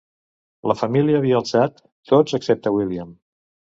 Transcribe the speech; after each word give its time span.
La 0.71 0.75
família 0.79 1.19
havia 1.21 1.35
alçat, 1.41 1.77
tots 2.13 2.39
excepte 2.39 2.77
William. 2.79 3.13